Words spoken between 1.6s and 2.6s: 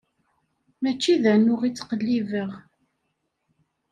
i ttqellibeɣ.